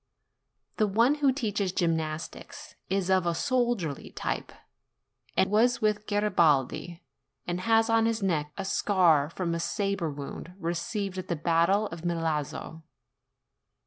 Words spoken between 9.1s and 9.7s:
from a